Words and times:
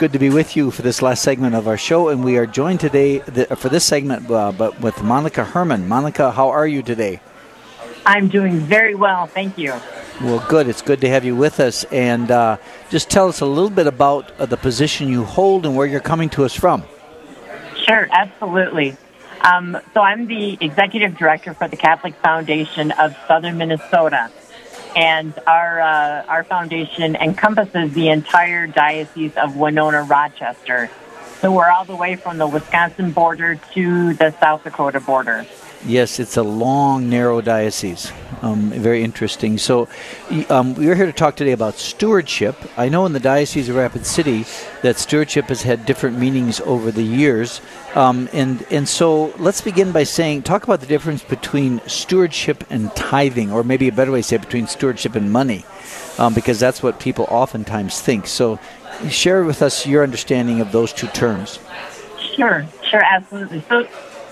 good 0.00 0.14
to 0.14 0.18
be 0.18 0.30
with 0.30 0.56
you 0.56 0.70
for 0.70 0.80
this 0.80 1.02
last 1.02 1.22
segment 1.22 1.54
of 1.54 1.68
our 1.68 1.76
show, 1.76 2.08
and 2.08 2.24
we 2.24 2.38
are 2.38 2.46
joined 2.46 2.80
today 2.80 3.18
for 3.18 3.68
this 3.68 3.84
segment, 3.84 4.30
uh, 4.30 4.50
but 4.50 4.80
with 4.80 5.02
Monica 5.02 5.44
Herman. 5.44 5.86
Monica, 5.86 6.32
how 6.32 6.48
are 6.48 6.66
you 6.66 6.80
today? 6.82 7.20
I'm 8.06 8.28
doing 8.28 8.60
very 8.60 8.94
well, 8.94 9.26
thank 9.26 9.58
you. 9.58 9.74
Well, 10.22 10.42
good. 10.48 10.68
It's 10.68 10.80
good 10.80 11.02
to 11.02 11.08
have 11.10 11.26
you 11.26 11.36
with 11.36 11.60
us, 11.60 11.84
and 11.92 12.30
uh, 12.30 12.56
just 12.88 13.10
tell 13.10 13.28
us 13.28 13.42
a 13.42 13.44
little 13.44 13.68
bit 13.68 13.86
about 13.86 14.32
uh, 14.40 14.46
the 14.46 14.56
position 14.56 15.10
you 15.10 15.24
hold 15.24 15.66
and 15.66 15.76
where 15.76 15.86
you're 15.86 16.00
coming 16.00 16.30
to 16.30 16.44
us 16.44 16.54
from. 16.54 16.82
Sure, 17.86 18.08
absolutely. 18.10 18.96
Um, 19.42 19.76
so 19.92 20.00
I'm 20.00 20.26
the 20.26 20.56
executive 20.62 21.18
director 21.18 21.52
for 21.52 21.68
the 21.68 21.76
Catholic 21.76 22.14
Foundation 22.22 22.90
of 22.92 23.14
Southern 23.28 23.58
Minnesota 23.58 24.30
and 24.96 25.32
our 25.46 25.80
uh, 25.80 26.24
our 26.26 26.44
foundation 26.44 27.16
encompasses 27.16 27.92
the 27.92 28.08
entire 28.08 28.66
diocese 28.66 29.36
of 29.36 29.56
Winona 29.56 30.02
Rochester. 30.02 30.90
So 31.40 31.52
we're 31.52 31.70
all 31.70 31.84
the 31.84 31.96
way 31.96 32.16
from 32.16 32.38
the 32.38 32.46
Wisconsin 32.46 33.12
border 33.12 33.54
to 33.72 34.14
the 34.14 34.30
South 34.40 34.64
Dakota 34.64 35.00
border. 35.00 35.46
Yes, 35.86 36.20
it's 36.20 36.36
a 36.36 36.42
long, 36.42 37.08
narrow 37.08 37.40
diocese. 37.40 38.12
Um, 38.42 38.70
very 38.70 39.02
interesting. 39.02 39.56
So, 39.56 39.88
um, 40.50 40.74
we're 40.74 40.94
here 40.94 41.06
to 41.06 41.12
talk 41.12 41.36
today 41.36 41.52
about 41.52 41.76
stewardship. 41.76 42.54
I 42.76 42.90
know 42.90 43.06
in 43.06 43.14
the 43.14 43.20
Diocese 43.20 43.70
of 43.70 43.76
Rapid 43.76 44.04
City 44.04 44.44
that 44.82 44.98
stewardship 44.98 45.46
has 45.46 45.62
had 45.62 45.86
different 45.86 46.18
meanings 46.18 46.60
over 46.60 46.90
the 46.90 47.02
years. 47.02 47.62
Um, 47.94 48.28
and, 48.34 48.62
and 48.70 48.86
so, 48.86 49.32
let's 49.38 49.62
begin 49.62 49.90
by 49.90 50.02
saying, 50.02 50.42
talk 50.42 50.64
about 50.64 50.80
the 50.80 50.86
difference 50.86 51.22
between 51.22 51.80
stewardship 51.86 52.62
and 52.68 52.94
tithing, 52.94 53.50
or 53.50 53.64
maybe 53.64 53.88
a 53.88 53.92
better 53.92 54.12
way 54.12 54.20
to 54.20 54.22
say 54.22 54.36
it, 54.36 54.42
between 54.42 54.66
stewardship 54.66 55.14
and 55.14 55.32
money, 55.32 55.64
um, 56.18 56.34
because 56.34 56.60
that's 56.60 56.82
what 56.82 57.00
people 57.00 57.26
oftentimes 57.30 58.00
think. 58.00 58.26
So, 58.26 58.58
share 59.08 59.44
with 59.44 59.62
us 59.62 59.86
your 59.86 60.02
understanding 60.02 60.60
of 60.60 60.72
those 60.72 60.92
two 60.92 61.08
terms. 61.08 61.58
Sure, 62.36 62.66
sure, 62.82 63.02
absolutely. 63.02 63.62
So, 63.68 63.86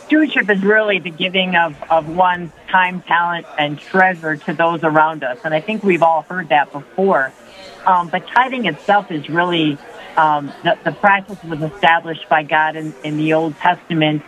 stewardship 0.08 0.48
is 0.48 0.62
really 0.62 0.98
the 0.98 1.10
giving 1.10 1.54
of, 1.54 1.76
of 1.90 2.08
one's 2.08 2.50
time, 2.70 3.02
talent, 3.02 3.46
and 3.58 3.78
treasure 3.78 4.36
to 4.36 4.54
those 4.54 4.82
around 4.82 5.22
us. 5.22 5.38
And 5.44 5.54
I 5.54 5.60
think 5.60 5.84
we've 5.84 6.02
all 6.02 6.22
heard 6.22 6.48
that 6.48 6.72
before. 6.72 7.32
Um, 7.86 8.08
but 8.08 8.26
tithing 8.26 8.64
itself 8.64 9.10
is 9.12 9.28
really 9.28 9.78
um, 10.16 10.52
the, 10.64 10.78
the 10.82 10.92
practice 10.92 11.42
was 11.44 11.62
established 11.62 12.28
by 12.28 12.42
God 12.42 12.74
in, 12.74 12.94
in 13.04 13.18
the 13.18 13.34
Old 13.34 13.54
Testament, 13.56 14.22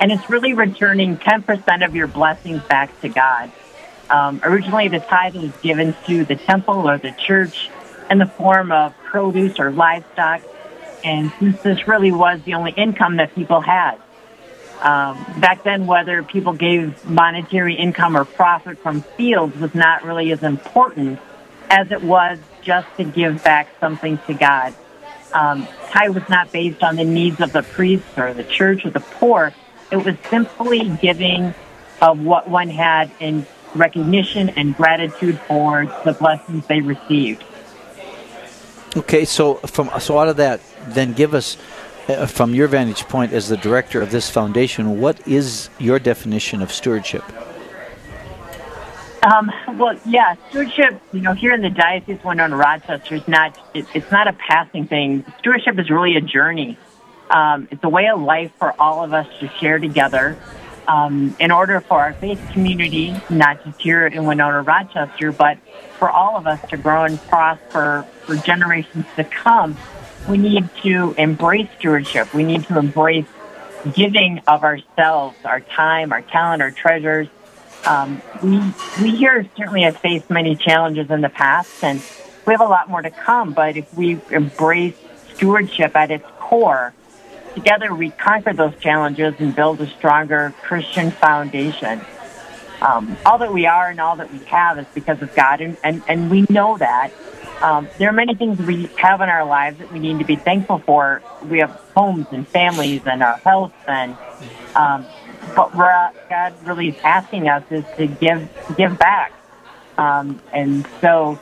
and 0.00 0.10
it's 0.12 0.28
really 0.28 0.52
returning 0.52 1.16
10% 1.16 1.84
of 1.84 1.94
your 1.94 2.08
blessings 2.08 2.62
back 2.64 3.00
to 3.00 3.08
God. 3.08 3.52
Um, 4.10 4.40
originally, 4.42 4.88
the 4.88 4.98
tithe 4.98 5.36
was 5.36 5.52
given 5.62 5.94
to 6.06 6.24
the 6.24 6.34
temple 6.34 6.88
or 6.88 6.98
the 6.98 7.12
church 7.12 7.70
in 8.10 8.18
the 8.18 8.26
form 8.26 8.72
of 8.72 8.92
produce 9.04 9.60
or 9.60 9.70
livestock. 9.70 10.42
And 11.04 11.32
since 11.38 11.62
this 11.62 11.86
really 11.86 12.10
was 12.10 12.40
the 12.42 12.54
only 12.54 12.72
income 12.72 13.16
that 13.18 13.34
people 13.34 13.60
had, 13.60 13.98
um, 14.82 15.24
back 15.38 15.62
then, 15.62 15.86
whether 15.86 16.22
people 16.22 16.52
gave 16.52 17.04
monetary 17.04 17.74
income 17.74 18.16
or 18.16 18.24
profit 18.24 18.78
from 18.78 19.02
fields 19.02 19.56
was 19.56 19.74
not 19.74 20.04
really 20.04 20.32
as 20.32 20.42
important 20.42 21.20
as 21.68 21.92
it 21.92 22.02
was 22.02 22.38
just 22.62 22.88
to 22.96 23.04
give 23.04 23.44
back 23.44 23.68
something 23.78 24.18
to 24.26 24.34
God. 24.34 24.74
Um, 25.32 25.68
was 26.08 26.28
not 26.28 26.50
based 26.50 26.82
on 26.82 26.96
the 26.96 27.04
needs 27.04 27.40
of 27.40 27.52
the 27.52 27.62
priests 27.62 28.16
or 28.16 28.32
the 28.32 28.44
church 28.44 28.84
or 28.84 28.90
the 28.90 29.00
poor. 29.00 29.52
It 29.92 29.96
was 29.96 30.16
simply 30.28 30.88
giving 31.00 31.54
of 32.00 32.20
what 32.20 32.48
one 32.48 32.68
had 32.68 33.10
in 33.20 33.46
recognition 33.74 34.48
and 34.50 34.74
gratitude 34.76 35.38
for 35.40 35.86
the 36.04 36.12
blessings 36.12 36.66
they 36.66 36.80
received. 36.80 37.44
Okay, 38.96 39.24
so 39.24 39.54
from 39.54 39.90
so 40.00 40.18
out 40.18 40.28
of 40.28 40.36
that, 40.38 40.60
then 40.88 41.12
give 41.12 41.34
us 41.34 41.56
uh, 42.08 42.26
from 42.26 42.54
your 42.54 42.68
vantage 42.68 43.04
point 43.04 43.32
as 43.32 43.48
the 43.48 43.56
director 43.56 44.00
of 44.00 44.10
this 44.10 44.30
foundation, 44.30 45.00
what 45.00 45.26
is 45.26 45.70
your 45.78 45.98
definition 45.98 46.62
of 46.62 46.72
stewardship? 46.72 47.24
Um, 49.22 49.52
well, 49.74 49.98
yeah, 50.06 50.36
stewardship. 50.48 51.00
You 51.12 51.20
know, 51.20 51.34
here 51.34 51.52
in 51.52 51.60
the 51.60 51.70
diocese, 51.70 52.22
Winona 52.24 52.56
Rochester, 52.56 53.16
is 53.16 53.28
not 53.28 53.58
it, 53.74 53.86
it's 53.94 54.10
not 54.10 54.28
a 54.28 54.32
passing 54.32 54.86
thing. 54.86 55.24
Stewardship 55.38 55.78
is 55.78 55.90
really 55.90 56.16
a 56.16 56.20
journey. 56.20 56.78
Um, 57.28 57.68
it's 57.70 57.84
a 57.84 57.88
way 57.88 58.08
of 58.08 58.20
life 58.20 58.50
for 58.58 58.74
all 58.80 59.04
of 59.04 59.12
us 59.12 59.26
to 59.40 59.48
share 59.60 59.78
together. 59.78 60.38
Um, 60.88 61.36
in 61.38 61.52
order 61.52 61.80
for 61.80 62.00
our 62.00 62.14
faith 62.14 62.44
community, 62.52 63.14
not 63.28 63.62
just 63.64 63.80
here 63.80 64.06
in 64.06 64.24
Winona, 64.24 64.62
Rochester, 64.62 65.30
but 65.30 65.58
for 65.98 66.10
all 66.10 66.36
of 66.36 66.46
us 66.46 66.60
to 66.70 66.76
grow 66.76 67.04
and 67.04 67.20
prosper 67.28 68.06
for 68.22 68.36
generations 68.36 69.04
to 69.14 69.22
come, 69.22 69.76
we 70.28 70.38
need 70.38 70.68
to 70.82 71.14
embrace 71.16 71.68
stewardship. 71.78 72.32
We 72.34 72.44
need 72.44 72.64
to 72.64 72.78
embrace 72.78 73.26
giving 73.92 74.40
of 74.46 74.62
ourselves, 74.62 75.36
our 75.44 75.60
time, 75.60 76.12
our 76.12 76.22
talent, 76.22 76.62
our 76.62 76.70
treasures. 76.70 77.28
Um, 77.84 78.20
we 78.42 78.58
we 79.00 79.16
here 79.16 79.46
certainly 79.56 79.82
have 79.82 79.96
faced 79.96 80.28
many 80.28 80.54
challenges 80.54 81.10
in 81.10 81.22
the 81.22 81.30
past, 81.30 81.82
and 81.82 82.02
we 82.46 82.52
have 82.52 82.60
a 82.60 82.64
lot 82.68 82.90
more 82.90 83.00
to 83.00 83.10
come. 83.10 83.52
But 83.52 83.76
if 83.76 83.92
we 83.94 84.20
embrace 84.30 84.94
stewardship 85.34 85.96
at 85.96 86.10
its 86.10 86.26
core, 86.38 86.92
together 87.54 87.94
we 87.94 88.10
conquer 88.10 88.52
those 88.52 88.74
challenges 88.80 89.34
and 89.38 89.56
build 89.56 89.80
a 89.80 89.86
stronger 89.86 90.54
Christian 90.62 91.10
foundation. 91.10 92.02
Um, 92.82 93.16
all 93.26 93.38
that 93.38 93.52
we 93.52 93.66
are 93.66 93.90
and 93.90 94.00
all 94.00 94.16
that 94.16 94.32
we 94.32 94.38
have 94.46 94.78
is 94.78 94.86
because 94.94 95.20
of 95.20 95.34
God, 95.34 95.60
and, 95.60 95.76
and, 95.84 96.02
and 96.08 96.30
we 96.30 96.46
know 96.48 96.78
that. 96.78 97.10
Um, 97.60 97.88
there 97.98 98.08
are 98.08 98.12
many 98.12 98.34
things 98.34 98.58
we 98.58 98.86
have 98.96 99.20
in 99.20 99.28
our 99.28 99.44
lives 99.44 99.78
that 99.78 99.92
we 99.92 99.98
need 99.98 100.18
to 100.18 100.24
be 100.24 100.36
thankful 100.36 100.78
for. 100.78 101.22
We 101.44 101.58
have 101.58 101.70
homes 101.94 102.26
and 102.30 102.48
families 102.48 103.02
and 103.04 103.22
our 103.22 103.36
health, 103.38 103.72
and 103.86 104.16
um, 104.74 105.06
but 105.54 105.74
what 105.74 106.14
God 106.30 106.54
really 106.64 106.88
is 106.88 106.96
asking 107.04 107.48
us 107.48 107.62
is 107.70 107.84
to 107.98 108.06
give 108.06 108.48
give 108.78 108.98
back, 108.98 109.32
um, 109.98 110.40
and 110.52 110.86
so 111.02 111.38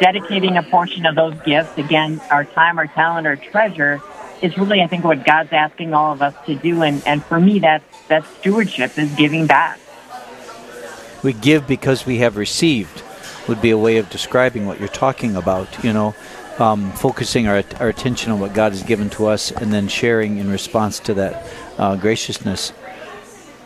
dedicating 0.00 0.56
a 0.56 0.64
portion 0.64 1.06
of 1.06 1.14
those 1.14 1.34
gifts, 1.44 1.78
again, 1.78 2.20
our 2.30 2.44
time, 2.44 2.78
our 2.78 2.88
talent, 2.88 3.26
our 3.26 3.36
treasure, 3.36 4.02
is 4.40 4.56
really 4.58 4.80
I 4.80 4.88
think 4.88 5.04
what 5.04 5.24
God's 5.24 5.52
asking 5.52 5.94
all 5.94 6.12
of 6.12 6.22
us 6.22 6.34
to 6.46 6.56
do, 6.56 6.82
and 6.82 7.06
and 7.06 7.24
for 7.24 7.38
me, 7.38 7.60
that's 7.60 7.84
that 8.08 8.26
stewardship 8.40 8.98
is 8.98 9.14
giving 9.14 9.46
back. 9.46 9.78
We 11.22 11.32
give 11.32 11.68
because 11.68 12.04
we 12.04 12.18
have 12.18 12.36
received 12.36 13.04
would 13.48 13.60
be 13.60 13.70
a 13.70 13.78
way 13.78 13.98
of 13.98 14.08
describing 14.10 14.66
what 14.66 14.78
you're 14.78 14.88
talking 14.88 15.36
about. 15.36 15.84
You 15.84 15.92
know, 15.92 16.14
um, 16.58 16.92
focusing 16.92 17.46
our, 17.46 17.62
our 17.80 17.88
attention 17.88 18.32
on 18.32 18.40
what 18.40 18.54
God 18.54 18.72
has 18.72 18.82
given 18.82 19.10
to 19.10 19.26
us 19.26 19.50
and 19.50 19.72
then 19.72 19.88
sharing 19.88 20.38
in 20.38 20.50
response 20.50 21.00
to 21.00 21.14
that 21.14 21.46
uh, 21.78 21.96
graciousness. 21.96 22.72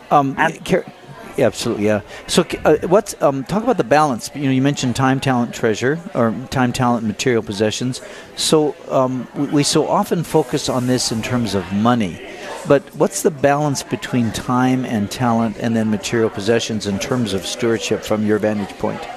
Um, 0.09 0.35
absolutely. 0.37 0.93
Yeah, 1.37 1.45
absolutely, 1.45 1.85
yeah. 1.85 2.01
So, 2.25 2.43
uh, 2.65 2.77
what's 2.87 3.21
um, 3.21 3.43
talk 3.43 3.61
about 3.61 3.77
the 3.77 3.83
balance? 3.83 4.31
You 4.33 4.45
know, 4.45 4.51
you 4.51 4.61
mentioned 4.61 4.95
time, 4.95 5.19
talent, 5.19 5.53
treasure, 5.53 5.99
or 6.15 6.33
time, 6.49 6.73
talent, 6.73 7.05
material 7.05 7.43
possessions. 7.43 8.01
So, 8.35 8.75
um, 8.89 9.27
we, 9.35 9.45
we 9.47 9.63
so 9.63 9.87
often 9.87 10.23
focus 10.23 10.67
on 10.67 10.87
this 10.87 11.11
in 11.11 11.21
terms 11.21 11.53
of 11.53 11.71
money, 11.71 12.27
but 12.67 12.81
what's 12.95 13.21
the 13.21 13.29
balance 13.29 13.83
between 13.83 14.31
time 14.31 14.83
and 14.83 15.11
talent, 15.11 15.57
and 15.59 15.75
then 15.75 15.91
material 15.91 16.31
possessions 16.31 16.87
in 16.87 16.97
terms 16.97 17.33
of 17.33 17.45
stewardship 17.45 18.01
from 18.01 18.25
your 18.25 18.39
vantage 18.39 18.75
point? 18.79 19.07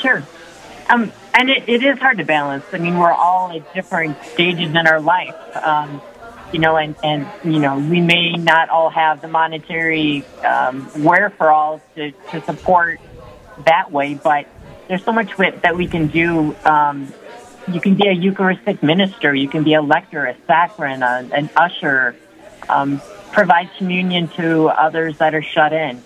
Sure. 0.00 0.22
Um, 0.88 1.12
and 1.34 1.50
it, 1.50 1.68
it 1.68 1.82
is 1.82 1.98
hard 1.98 2.18
to 2.18 2.24
balance. 2.24 2.64
I 2.72 2.78
mean, 2.78 2.98
we're 2.98 3.12
all 3.12 3.52
at 3.52 3.74
different 3.74 4.22
stages 4.24 4.70
in 4.70 4.86
our 4.86 5.00
life. 5.00 5.36
Um, 5.56 6.00
you 6.52 6.58
know, 6.58 6.76
and, 6.76 6.96
and, 7.04 7.28
you 7.44 7.60
know, 7.60 7.78
we 7.78 8.00
may 8.00 8.32
not 8.32 8.70
all 8.70 8.88
have 8.88 9.20
the 9.20 9.28
monetary 9.28 10.24
um, 10.44 10.90
wherewithal 11.02 11.82
to, 11.94 12.12
to 12.30 12.40
support 12.42 13.00
that 13.66 13.92
way, 13.92 14.14
but 14.14 14.46
there's 14.88 15.04
so 15.04 15.12
much 15.12 15.36
that 15.36 15.76
we 15.76 15.86
can 15.86 16.06
do. 16.06 16.56
Um, 16.64 17.12
you 17.70 17.80
can 17.80 17.96
be 17.96 18.08
a 18.08 18.12
Eucharistic 18.12 18.82
minister, 18.82 19.34
you 19.34 19.48
can 19.48 19.62
be 19.62 19.74
a 19.74 19.82
lector, 19.82 20.24
a 20.24 20.36
sacristan, 20.46 21.02
a, 21.02 21.28
an 21.34 21.50
usher, 21.54 22.16
um, 22.70 23.02
provide 23.32 23.68
communion 23.76 24.28
to 24.28 24.68
others 24.68 25.18
that 25.18 25.34
are 25.34 25.42
shut 25.42 25.74
in. 25.74 26.02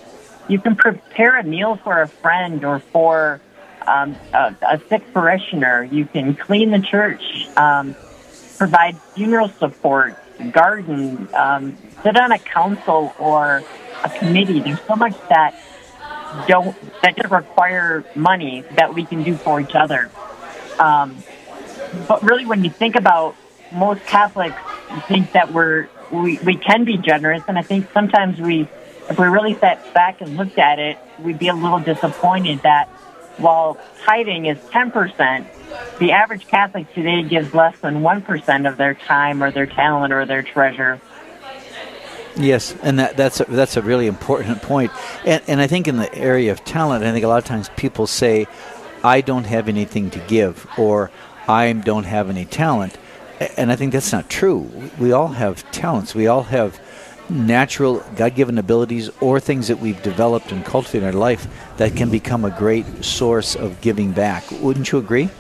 You 0.49 0.59
can 0.59 0.75
prepare 0.75 1.39
a 1.39 1.45
meal 1.45 1.77
for 1.77 2.03
a 2.03 2.09
friend 2.09 2.65
or 2.65 2.81
for 2.81 3.41
um, 3.87 4.17
a, 4.33 4.55
a, 4.63 4.81
sick 4.89 5.03
parishioner. 5.13 5.85
You 5.85 6.07
can 6.07 6.35
clean 6.35 6.71
the 6.71 6.81
church, 6.81 7.23
um, 7.57 7.95
provide 8.57 9.01
funeral 9.15 9.49
support, 9.49 10.17
garden, 10.53 11.29
um, 11.35 11.77
sit 12.03 12.17
on 12.17 12.33
a 12.33 12.39
council 12.39 13.15
or 13.19 13.63
a 14.05 14.11
committee. 14.11 14.61
There's 14.61 14.81
so 14.83 14.97
much 14.97 15.17
that 15.29 15.55
don't 16.47 16.77
that 17.03 17.17
doesn't 17.17 17.33
require 17.33 18.05
money 18.15 18.65
that 18.77 18.95
we 18.95 19.05
can 19.05 19.23
do 19.23 19.37
for 19.37 19.61
each 19.61 19.75
other. 19.75 20.11
Um, 20.79 21.23
but 22.09 22.23
really, 22.23 22.47
when 22.47 22.65
you 22.65 22.71
think 22.71 22.97
about 22.97 23.37
most 23.73 24.05
Catholics, 24.07 24.57
think 25.09 25.33
that 25.33 25.53
we're 25.53 25.89
we, 26.13 26.39
we 26.39 26.57
can 26.57 26.85
be 26.85 26.99
generous, 26.99 27.43
and 27.49 27.59
I 27.59 27.63
think 27.63 27.91
sometimes 27.93 28.39
we, 28.39 28.69
if 29.09 29.19
we 29.19 29.27
really 29.27 29.55
sat 29.55 29.95
back 29.95 30.21
and 30.21 30.37
looked 30.37 30.59
at 30.59 30.79
it, 30.79 30.99
we'd 31.19 31.39
be 31.39 31.49
a 31.49 31.55
little 31.55 31.81
disappointed 31.81 32.61
that 32.63 32.89
while 33.39 33.79
tithing 34.05 34.47
is 34.47 34.59
10%, 34.59 35.47
the 35.99 36.13
average 36.13 36.47
Catholic 36.47 36.93
today 36.95 37.23
gives 37.23 37.55
less 37.55 37.79
than 37.81 38.03
1% 38.03 38.69
of 38.69 38.77
their 38.77 38.95
time 38.95 39.43
or 39.43 39.51
their 39.51 39.67
talent 39.67 40.13
or 40.13 40.27
their 40.27 40.43
treasure. 40.43 41.01
Yes, 42.37 42.75
and 42.83 42.99
that, 42.99 43.17
that's 43.17 43.41
a, 43.41 43.45
that's 43.45 43.77
a 43.77 43.83
really 43.83 44.07
important 44.07 44.63
point. 44.63 44.91
And, 45.27 45.43
and 45.47 45.61
I 45.61 45.67
think 45.67 45.87
in 45.87 45.97
the 45.97 46.13
area 46.15 46.51
of 46.51 46.65
talent, 46.65 47.05
I 47.05 47.13
think 47.13 47.25
a 47.25 47.29
lot 47.29 47.39
of 47.39 47.45
times 47.45 47.69
people 47.77 48.07
say, 48.07 48.47
"I 49.05 49.21
don't 49.21 49.45
have 49.45 49.69
anything 49.69 50.09
to 50.11 50.19
give," 50.21 50.67
or 50.79 51.11
"I 51.47 51.71
don't 51.73 52.05
have 52.05 52.31
any 52.31 52.47
talent," 52.47 52.97
and 53.59 53.71
I 53.71 53.77
think 53.77 53.93
that's 53.93 54.13
not 54.13 54.31
true. 54.31 54.91
We 54.99 55.13
all 55.13 55.29
have 55.29 55.71
talents. 55.73 56.15
We 56.15 56.27
all 56.27 56.45
have 56.45 56.81
natural, 57.29 58.05
God-given 58.17 58.59
abilities, 58.59 59.11
or 59.21 59.41
things 59.41 59.69
that 59.69 59.79
we've 59.79 60.03
developed 60.03 60.53
and 60.53 60.65
cultivated 60.65 61.03
in 61.03 61.15
our 61.15 61.21
life 61.21 61.47
that 61.77 61.97
can 61.97 62.11
become 62.11 62.45
a 62.45 62.51
great 62.51 63.05
source 63.05 63.55
of 63.55 63.81
giving 63.81 64.13
back. 64.13 64.45
Wouldn't 64.61 64.93
you 64.93 64.99
agree? 64.99 65.31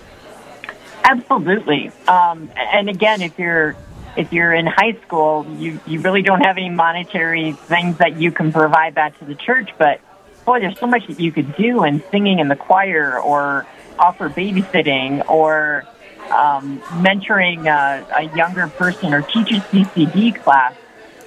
Absolutely. 1.04 1.90
Um, 2.08 2.50
and 2.56 2.88
again, 2.88 3.22
if 3.22 3.38
you're 3.38 3.76
if 4.16 4.32
you're 4.32 4.52
in 4.52 4.66
high 4.66 4.98
school, 5.06 5.46
you, 5.56 5.80
you 5.86 6.00
really 6.00 6.20
don't 6.20 6.42
have 6.42 6.58
any 6.58 6.68
monetary 6.68 7.52
things 7.52 7.96
that 7.96 8.20
you 8.20 8.30
can 8.30 8.52
provide 8.52 8.94
back 8.94 9.18
to 9.18 9.24
the 9.24 9.34
church, 9.34 9.70
but 9.78 10.00
boy, 10.44 10.60
there's 10.60 10.78
so 10.78 10.86
much 10.86 11.06
that 11.06 11.18
you 11.18 11.32
could 11.32 11.54
do 11.56 11.84
in 11.84 12.02
singing 12.10 12.38
in 12.38 12.48
the 12.48 12.56
choir 12.56 13.18
or 13.18 13.66
offer 13.98 14.28
babysitting 14.28 15.28
or 15.30 15.84
um, 16.30 16.80
mentoring 17.00 17.66
a, 17.66 18.06
a 18.16 18.36
younger 18.36 18.66
person 18.68 19.14
or 19.14 19.22
teach 19.22 19.50
a 19.50 19.60
CCD 19.60 20.42
class. 20.42 20.74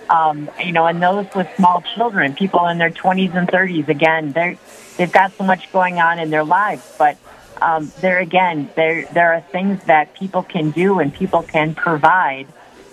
Um, 0.10 0.50
you 0.63 0.72
know, 0.72 0.86
and 0.86 1.02
those 1.02 1.25
with 1.34 1.48
small 1.56 1.84
children, 1.96 2.36
people 2.36 2.68
in 2.68 2.78
their 2.78 2.92
20s 2.92 3.36
and 3.36 3.48
30s, 3.48 3.88
again, 3.88 4.31
they're, 4.34 4.57
they've 4.98 5.12
got 5.12 5.34
so 5.38 5.44
much 5.44 5.72
going 5.72 6.00
on 6.00 6.19
in 6.19 6.30
their 6.30 6.44
lives, 6.44 6.84
but 6.98 7.18
um, 7.62 7.92
there 8.02 8.19
again, 8.19 8.69
there 8.75 9.07
there 9.13 9.34
are 9.34 9.42
things 9.42 9.80
that 9.86 10.13
people 10.16 10.44
can 10.44 10.72
do 10.72 11.00
and 11.00 11.13
people 11.13 11.42
can 11.44 11.74
provide 11.74 12.48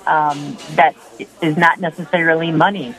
um, 0.07 0.57
that 0.77 0.95
is 1.41 1.57
not 1.57 1.81
necessarily 1.81 2.51
money. 2.51 2.95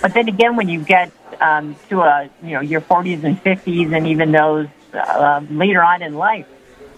But 0.00 0.14
then 0.14 0.28
again, 0.28 0.56
when 0.56 0.68
you 0.68 0.82
get 0.82 1.12
um, 1.40 1.76
to 1.88 2.00
a 2.00 2.30
you 2.42 2.50
know 2.50 2.60
your 2.60 2.80
40s 2.80 3.24
and 3.24 3.42
50s, 3.42 3.94
and 3.94 4.06
even 4.06 4.32
those 4.32 4.68
uh, 4.94 5.40
later 5.50 5.82
on 5.82 6.02
in 6.02 6.14
life, 6.14 6.46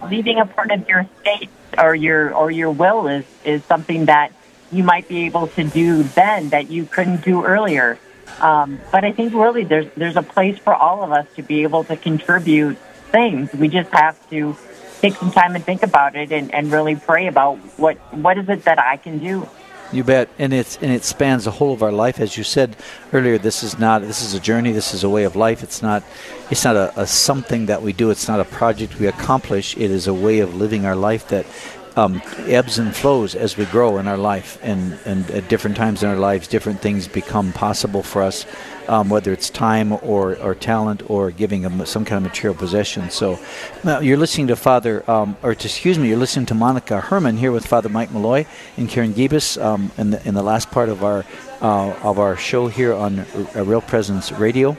leaving 0.09 0.39
a 0.39 0.45
part 0.45 0.71
of 0.71 0.87
your 0.87 1.01
estate 1.01 1.49
or 1.77 1.95
your 1.95 2.33
or 2.33 2.51
your 2.51 2.71
will 2.71 3.07
is 3.07 3.25
is 3.43 3.63
something 3.65 4.05
that 4.05 4.31
you 4.71 4.83
might 4.83 5.07
be 5.07 5.25
able 5.25 5.47
to 5.47 5.63
do 5.63 6.03
then 6.03 6.49
that 6.49 6.69
you 6.69 6.85
couldn't 6.85 7.23
do 7.23 7.43
earlier. 7.45 7.99
Um, 8.39 8.79
but 8.91 9.03
I 9.03 9.11
think 9.11 9.33
really 9.33 9.63
there's 9.63 9.87
there's 9.95 10.15
a 10.17 10.23
place 10.23 10.57
for 10.57 10.73
all 10.73 11.03
of 11.03 11.11
us 11.11 11.27
to 11.35 11.43
be 11.43 11.63
able 11.63 11.83
to 11.85 11.95
contribute 11.95 12.77
things. 13.11 13.53
We 13.53 13.67
just 13.67 13.91
have 13.91 14.17
to 14.29 14.55
take 15.01 15.15
some 15.15 15.31
time 15.31 15.55
and 15.55 15.63
think 15.63 15.83
about 15.83 16.15
it 16.15 16.31
and, 16.31 16.53
and 16.53 16.71
really 16.71 16.95
pray 16.95 17.27
about 17.27 17.57
what 17.77 17.97
what 18.13 18.37
is 18.37 18.49
it 18.49 18.63
that 18.63 18.79
I 18.79 18.97
can 18.97 19.19
do. 19.19 19.47
You 19.91 20.03
bet, 20.03 20.29
and 20.39 20.51
it's 20.53 20.77
and 20.77 20.91
it 20.91 21.03
spans 21.03 21.45
the 21.45 21.51
whole 21.51 21.71
of 21.71 21.83
our 21.83 21.91
life, 21.91 22.19
as 22.19 22.35
you 22.35 22.43
said 22.43 22.75
earlier. 23.11 23.37
This 23.37 23.61
is 23.61 23.77
not 23.77 24.01
this 24.01 24.23
is 24.23 24.33
a 24.33 24.39
journey. 24.39 24.71
This 24.71 24.93
is 24.93 25.03
a 25.03 25.09
way 25.09 25.23
of 25.23 25.35
life. 25.35 25.61
It's 25.61 25.83
not 25.83 26.03
it's 26.49 26.63
not 26.63 26.75
a, 26.75 26.99
a 26.99 27.05
something 27.05 27.67
that 27.67 27.83
we 27.83 27.93
do. 27.93 28.09
It's 28.09 28.27
not 28.27 28.39
a 28.39 28.45
project 28.45 28.99
we 28.99 29.05
accomplish. 29.05 29.77
It 29.77 29.91
is 29.91 30.07
a 30.07 30.13
way 30.13 30.39
of 30.39 30.55
living 30.55 30.85
our 30.85 30.95
life 30.95 31.27
that 31.27 31.45
um, 31.95 32.21
ebbs 32.47 32.79
and 32.79 32.95
flows 32.95 33.35
as 33.35 33.57
we 33.57 33.65
grow 33.65 33.97
in 33.97 34.07
our 34.07 34.17
life, 34.17 34.57
and, 34.61 34.97
and 35.05 35.29
at 35.31 35.47
different 35.47 35.77
times 35.77 36.03
in 36.03 36.09
our 36.09 36.17
lives, 36.17 36.47
different 36.47 36.81
things 36.81 37.07
become 37.07 37.53
possible 37.53 38.01
for 38.01 38.21
us, 38.21 38.45
um, 38.87 39.09
whether 39.09 39.31
it's 39.31 39.49
time 39.49 39.93
or, 39.93 40.35
or 40.37 40.55
talent 40.55 41.09
or 41.09 41.31
giving 41.31 41.61
them 41.61 41.85
some 41.85 42.03
kind 42.03 42.17
of 42.17 42.31
material 42.31 42.57
possession. 42.57 43.09
So, 43.09 43.39
now 43.83 43.99
you're 43.99 44.17
listening 44.17 44.47
to 44.47 44.55
Father, 44.55 45.09
um, 45.09 45.37
or 45.43 45.53
to, 45.53 45.67
excuse 45.67 45.99
me, 45.99 46.09
you're 46.09 46.17
listening 46.17 46.47
to 46.47 46.55
Monica 46.55 46.99
Herman 46.99 47.37
here 47.37 47.51
with 47.51 47.65
Father 47.65 47.89
Mike 47.89 48.11
Malloy 48.11 48.45
and 48.77 48.89
Karen 48.89 49.13
Gibas 49.13 49.61
um, 49.63 49.91
in 49.97 50.11
the 50.11 50.27
in 50.27 50.33
the 50.33 50.43
last 50.43 50.71
part 50.71 50.89
of 50.89 51.03
our 51.03 51.23
uh, 51.61 51.93
of 52.03 52.19
our 52.19 52.35
show 52.35 52.67
here 52.67 52.93
on 52.93 53.25
R- 53.55 53.63
Real 53.63 53.81
Presence 53.81 54.31
Radio. 54.31 54.77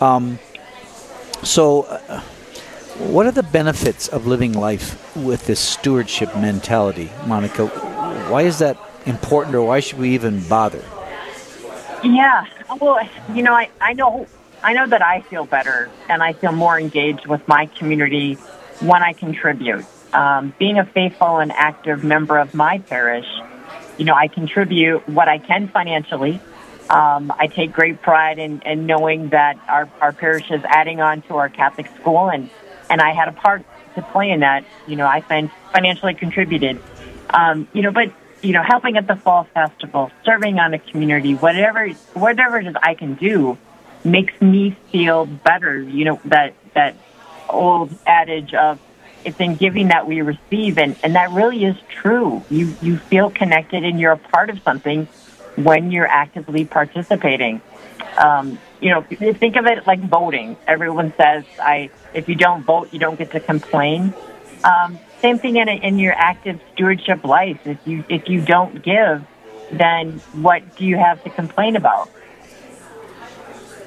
Um, 0.00 0.38
so. 1.42 1.82
Uh, 1.82 2.22
what 2.98 3.26
are 3.26 3.32
the 3.32 3.42
benefits 3.42 4.08
of 4.08 4.26
living 4.26 4.52
life 4.52 5.16
with 5.16 5.46
this 5.46 5.60
stewardship 5.60 6.36
mentality, 6.36 7.10
Monica? 7.26 7.66
Why 7.66 8.42
is 8.42 8.58
that 8.58 8.76
important, 9.06 9.54
or 9.54 9.62
why 9.62 9.80
should 9.80 9.98
we 9.98 10.10
even 10.14 10.46
bother? 10.48 10.84
Yeah, 12.04 12.46
well, 12.80 13.00
you 13.32 13.42
know, 13.42 13.54
I, 13.54 13.70
I 13.80 13.92
know 13.92 14.26
I 14.62 14.74
know 14.74 14.86
that 14.86 15.02
I 15.02 15.22
feel 15.22 15.44
better 15.44 15.90
and 16.08 16.22
I 16.22 16.34
feel 16.34 16.52
more 16.52 16.78
engaged 16.78 17.26
with 17.26 17.46
my 17.48 17.66
community 17.66 18.34
when 18.80 19.02
I 19.02 19.12
contribute. 19.12 19.84
Um, 20.12 20.54
being 20.58 20.78
a 20.78 20.84
faithful 20.84 21.38
and 21.38 21.50
active 21.50 22.04
member 22.04 22.38
of 22.38 22.54
my 22.54 22.78
parish, 22.78 23.26
you 23.98 24.04
know, 24.04 24.14
I 24.14 24.28
contribute 24.28 25.08
what 25.08 25.28
I 25.28 25.38
can 25.38 25.68
financially. 25.68 26.40
Um, 26.90 27.32
I 27.38 27.46
take 27.46 27.72
great 27.72 28.02
pride 28.02 28.38
in, 28.38 28.60
in 28.62 28.86
knowing 28.86 29.30
that 29.30 29.58
our, 29.66 29.88
our 30.00 30.12
parish 30.12 30.50
is 30.50 30.62
adding 30.64 31.00
on 31.00 31.22
to 31.22 31.36
our 31.36 31.48
Catholic 31.48 31.88
school 32.00 32.28
and 32.28 32.50
and 32.92 33.00
I 33.00 33.12
had 33.14 33.26
a 33.26 33.32
part 33.32 33.64
to 33.94 34.02
play 34.02 34.30
in 34.30 34.40
that. 34.40 34.64
You 34.86 34.96
know, 34.96 35.06
I 35.06 35.22
financially 35.72 36.14
contributed. 36.14 36.80
Um, 37.30 37.66
you 37.72 37.80
know, 37.80 37.90
but 37.90 38.12
you 38.42 38.52
know, 38.52 38.62
helping 38.62 38.96
at 38.98 39.06
the 39.06 39.16
fall 39.16 39.44
festival, 39.54 40.10
serving 40.24 40.58
on 40.58 40.74
a 40.74 40.78
community, 40.78 41.34
whatever 41.34 41.88
whatever 42.12 42.58
it 42.58 42.66
is 42.66 42.74
I 42.80 42.94
can 42.94 43.14
do, 43.14 43.56
makes 44.04 44.38
me 44.40 44.76
feel 44.92 45.24
better. 45.24 45.80
You 45.80 46.04
know, 46.04 46.20
that 46.26 46.54
that 46.74 46.94
old 47.48 47.94
adage 48.06 48.52
of 48.52 48.78
it's 49.24 49.40
in 49.40 49.54
giving 49.54 49.88
that 49.88 50.06
we 50.06 50.20
receive, 50.20 50.76
and 50.76 50.94
and 51.02 51.14
that 51.14 51.30
really 51.30 51.64
is 51.64 51.76
true. 51.88 52.44
You 52.50 52.74
you 52.82 52.98
feel 52.98 53.30
connected 53.30 53.84
and 53.84 53.98
you're 53.98 54.12
a 54.12 54.18
part 54.18 54.50
of 54.50 54.60
something 54.62 55.08
when 55.56 55.90
you're 55.90 56.06
actively 56.06 56.64
participating. 56.64 57.60
Um, 58.18 58.58
you 58.80 58.90
know, 58.90 59.02
think 59.02 59.56
of 59.56 59.66
it 59.66 59.86
like 59.86 60.00
voting. 60.00 60.56
Everyone 60.66 61.12
says, 61.16 61.44
"I 61.60 61.90
if 62.14 62.28
you 62.28 62.34
don't 62.34 62.64
vote, 62.64 62.92
you 62.92 62.98
don't 62.98 63.18
get 63.18 63.30
to 63.32 63.40
complain." 63.40 64.12
Um, 64.64 64.98
same 65.20 65.38
thing 65.38 65.56
in, 65.56 65.68
in 65.68 65.98
your 65.98 66.14
active 66.14 66.60
stewardship 66.72 67.24
life. 67.24 67.60
If 67.66 67.78
you 67.86 68.04
if 68.08 68.28
you 68.28 68.40
don't 68.40 68.82
give, 68.82 69.24
then 69.70 70.20
what 70.32 70.76
do 70.76 70.84
you 70.84 70.96
have 70.96 71.22
to 71.24 71.30
complain 71.30 71.76
about? 71.76 72.10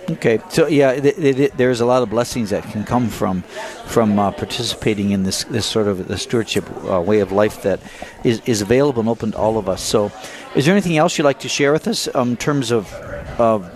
Okay, 0.07 0.39
so 0.49 0.67
yeah, 0.67 0.91
it, 0.91 1.05
it, 1.05 1.57
there's 1.57 1.81
a 1.81 1.85
lot 1.85 2.03
of 2.03 2.11
blessings 2.11 2.51
that 2.51 2.63
can 2.65 2.83
come 2.83 3.09
from 3.09 3.41
from 3.85 4.19
uh, 4.19 4.31
participating 4.31 5.09
in 5.11 5.23
this 5.23 5.45
this 5.45 5.65
sort 5.65 5.87
of 5.87 6.07
the 6.07 6.17
stewardship 6.17 6.63
uh, 6.87 7.01
way 7.01 7.21
of 7.21 7.31
life 7.31 7.63
that 7.63 7.79
is, 8.23 8.39
is 8.45 8.61
available 8.61 8.99
and 8.99 9.09
open 9.09 9.31
to 9.31 9.37
all 9.37 9.57
of 9.57 9.67
us. 9.67 9.81
So, 9.81 10.11
is 10.55 10.65
there 10.65 10.73
anything 10.73 10.97
else 10.97 11.17
you'd 11.17 11.23
like 11.23 11.39
to 11.39 11.49
share 11.49 11.71
with 11.71 11.87
us 11.87 12.07
um, 12.13 12.31
in 12.31 12.37
terms 12.37 12.69
of 12.71 12.93
of 13.39 13.67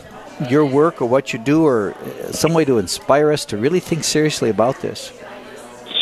your 0.50 0.65
work 0.65 1.01
or 1.01 1.08
what 1.08 1.34
you 1.34 1.39
do, 1.39 1.65
or 1.65 1.96
some 2.32 2.54
way 2.54 2.63
to 2.63 2.77
inspire 2.77 3.32
us 3.32 3.44
to 3.46 3.58
really 3.58 3.80
think 3.80 4.04
seriously 4.04 4.51
about 4.51 4.82
this? 4.82 5.12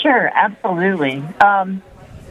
Sure, 0.02 0.30
absolutely. 0.36 1.24
Um, 1.40 1.82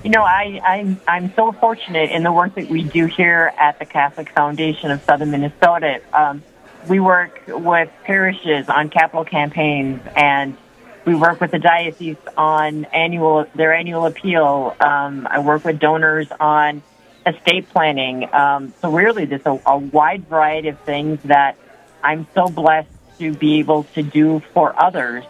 you 0.04 0.10
know, 0.10 0.22
I, 0.22 0.60
I'm 0.62 1.00
I'm 1.08 1.32
so 1.34 1.52
fortunate 1.52 2.10
in 2.10 2.22
the 2.24 2.32
work 2.32 2.54
that 2.56 2.68
we 2.68 2.82
do 2.82 3.06
here 3.06 3.54
at 3.58 3.78
the 3.78 3.86
Catholic 3.86 4.30
Foundation 4.30 4.90
of 4.90 5.02
Southern 5.02 5.30
Minnesota. 5.30 6.00
Um, 6.12 6.42
we 6.88 7.00
work 7.00 7.40
with 7.48 7.90
parishes 8.04 8.68
on 8.68 8.88
capital 8.90 9.24
campaigns, 9.24 10.00
and 10.14 10.56
we 11.04 11.14
work 11.14 11.40
with 11.40 11.50
the 11.50 11.58
diocese 11.58 12.16
on 12.36 12.84
annual 12.86 13.46
their 13.54 13.74
annual 13.74 14.06
appeal. 14.06 14.76
Um, 14.80 15.26
I 15.30 15.40
work 15.40 15.64
with 15.64 15.78
donors 15.78 16.28
on 16.38 16.82
estate 17.26 17.68
planning. 17.70 18.32
Um, 18.32 18.72
so 18.80 18.90
really, 18.90 19.24
there's 19.24 19.46
a, 19.46 19.60
a 19.66 19.78
wide 19.78 20.26
variety 20.28 20.68
of 20.68 20.80
things 20.80 21.20
that 21.24 21.56
I'm 22.02 22.26
so 22.34 22.48
blessed 22.48 22.88
to 23.18 23.32
be 23.32 23.58
able 23.58 23.84
to 23.94 24.02
do 24.02 24.40
for 24.52 24.74
others 24.80 25.24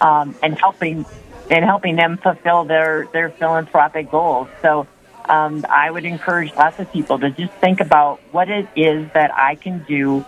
um, 0.00 0.34
and 0.42 0.58
helping 0.58 1.04
and 1.50 1.64
helping 1.64 1.96
them 1.96 2.16
fulfill 2.16 2.64
their 2.64 3.06
their 3.12 3.30
philanthropic 3.30 4.10
goals. 4.10 4.48
So 4.62 4.86
um, 5.26 5.64
I 5.68 5.90
would 5.90 6.04
encourage 6.04 6.54
lots 6.54 6.78
of 6.78 6.90
people 6.92 7.18
to 7.18 7.30
just 7.30 7.52
think 7.54 7.80
about 7.80 8.20
what 8.32 8.48
it 8.48 8.68
is 8.76 9.10
that 9.12 9.32
I 9.34 9.54
can 9.54 9.84
do 9.84 10.24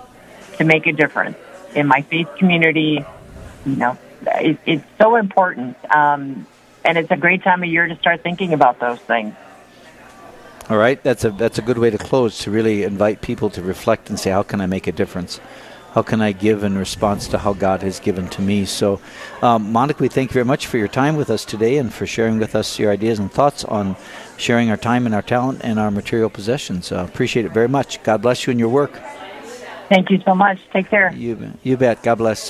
to 0.58 0.64
make 0.64 0.86
a 0.86 0.92
difference 0.92 1.36
in 1.74 1.86
my 1.86 2.02
faith 2.02 2.28
community. 2.38 3.04
You 3.64 3.76
know, 3.76 3.98
it, 4.26 4.58
it's 4.66 4.84
so 4.98 5.16
important, 5.16 5.76
um, 5.94 6.46
and 6.84 6.98
it's 6.98 7.10
a 7.10 7.16
great 7.16 7.42
time 7.42 7.62
of 7.62 7.68
year 7.68 7.86
to 7.86 7.96
start 7.96 8.22
thinking 8.22 8.52
about 8.52 8.78
those 8.78 9.00
things. 9.00 9.34
All 10.68 10.76
right, 10.76 11.00
that's 11.02 11.24
a 11.24 11.30
that's 11.30 11.58
a 11.58 11.62
good 11.62 11.78
way 11.78 11.90
to 11.90 11.98
close 11.98 12.38
to 12.40 12.50
really 12.50 12.82
invite 12.82 13.20
people 13.20 13.50
to 13.50 13.62
reflect 13.62 14.10
and 14.10 14.18
say, 14.18 14.30
how 14.30 14.42
can 14.42 14.60
I 14.60 14.66
make 14.66 14.86
a 14.86 14.92
difference? 14.92 15.40
how 15.96 16.02
can 16.02 16.20
I 16.20 16.32
give 16.32 16.62
in 16.62 16.76
response 16.76 17.26
to 17.28 17.38
how 17.38 17.54
God 17.54 17.80
has 17.80 18.00
given 18.00 18.28
to 18.28 18.42
me? 18.42 18.66
So, 18.66 19.00
um, 19.40 19.72
Monica, 19.72 20.02
we 20.02 20.10
thank 20.10 20.28
you 20.28 20.34
very 20.34 20.44
much 20.44 20.66
for 20.66 20.76
your 20.76 20.88
time 20.88 21.16
with 21.16 21.30
us 21.30 21.46
today 21.46 21.78
and 21.78 21.90
for 21.90 22.06
sharing 22.06 22.38
with 22.38 22.54
us 22.54 22.78
your 22.78 22.92
ideas 22.92 23.18
and 23.18 23.32
thoughts 23.32 23.64
on 23.64 23.96
sharing 24.36 24.68
our 24.68 24.76
time 24.76 25.06
and 25.06 25.14
our 25.14 25.22
talent 25.22 25.62
and 25.64 25.78
our 25.78 25.90
material 25.90 26.28
possessions. 26.28 26.92
Uh, 26.92 27.06
appreciate 27.08 27.46
it 27.46 27.52
very 27.52 27.66
much. 27.66 28.02
God 28.02 28.20
bless 28.20 28.46
you 28.46 28.50
in 28.50 28.58
your 28.58 28.68
work. 28.68 29.00
Thank 29.88 30.10
you 30.10 30.18
so 30.26 30.34
much. 30.34 30.58
Take 30.72 30.90
care. 30.90 31.12
You, 31.12 31.52
you 31.62 31.76
bet. 31.76 32.02
God 32.02 32.16
bless. 32.16 32.44